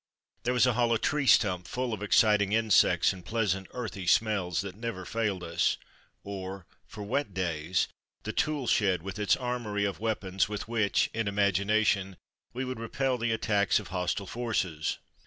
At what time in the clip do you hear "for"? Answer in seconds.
6.87-7.03